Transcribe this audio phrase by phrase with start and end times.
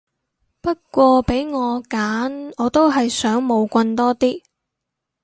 [0.61, 4.41] 不過俾我揀我都係想冇棍多啲